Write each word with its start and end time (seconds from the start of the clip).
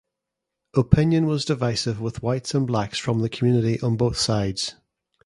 Opinion 0.75 1.27
was 1.27 1.45
divisive 1.45 2.01
with 2.01 2.23
whites 2.23 2.55
and 2.55 2.65
blacks 2.65 2.97
from 2.97 3.19
the 3.19 3.29
community 3.29 3.79
on 3.81 3.97
both 3.97 4.17
sides. 4.17 4.73